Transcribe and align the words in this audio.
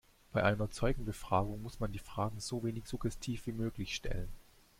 Bei 0.31 0.43
einer 0.43 0.71
Zeugenbefragung 0.71 1.61
muss 1.61 1.79
man 1.79 1.91
die 1.91 1.99
Fragen 1.99 2.39
so 2.39 2.63
wenig 2.63 2.87
suggestiv 2.87 3.45
wie 3.45 3.51
möglich 3.51 3.93
stellen. 3.93 4.29